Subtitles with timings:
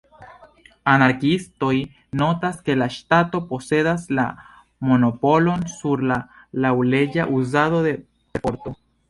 [0.91, 1.73] Anarkiistoj
[2.21, 4.25] notas ke la ŝtato posedas la
[4.93, 6.19] monopolon sur la
[6.67, 8.77] laŭleĝa uzado de perforto.